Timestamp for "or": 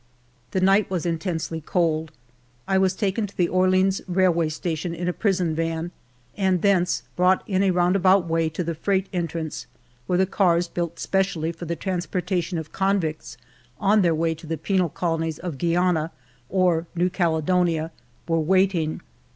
16.49-16.87